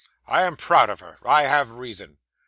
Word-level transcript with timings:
'I 0.25 0.41
am 0.45 0.57
proud 0.57 0.89
of 0.89 0.99
her. 0.99 1.19
I 1.23 1.43
have 1.43 1.73
reason. 1.73 2.17